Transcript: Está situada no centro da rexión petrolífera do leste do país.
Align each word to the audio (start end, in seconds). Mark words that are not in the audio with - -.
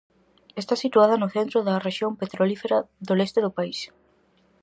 Está 0.61 0.75
situada 0.83 1.15
no 1.21 1.31
centro 1.35 1.57
da 1.67 1.81
rexión 1.87 2.11
petrolífera 2.21 2.77
do 3.07 3.13
leste 3.19 3.39
do 3.45 3.55
país. 3.57 3.79